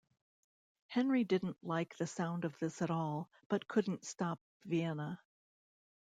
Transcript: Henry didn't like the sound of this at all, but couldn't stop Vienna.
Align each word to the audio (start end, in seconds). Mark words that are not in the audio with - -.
Henry 0.87 1.23
didn't 1.23 1.63
like 1.63 1.95
the 1.95 2.07
sound 2.07 2.43
of 2.43 2.57
this 2.57 2.81
at 2.81 2.89
all, 2.89 3.29
but 3.49 3.67
couldn't 3.67 4.03
stop 4.03 4.39
Vienna. 4.65 5.21